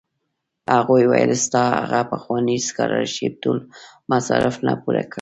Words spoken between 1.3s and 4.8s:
ستا هغه پخوانی سکالرشېپ ټول مصارف نه